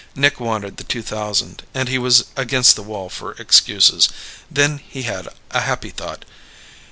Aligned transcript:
Nick 0.15 0.39
wanted 0.39 0.77
the 0.77 0.83
two 0.83 1.03
thousand 1.03 1.61
and 1.75 1.87
he 1.87 1.99
was 1.99 2.23
against 2.35 2.75
the 2.75 2.81
wall 2.81 3.07
for 3.07 3.33
excuses. 3.33 4.09
Then 4.49 4.79
he 4.79 5.03
had 5.03 5.27
a 5.51 5.61
happy 5.61 5.91
thought. 5.91 6.25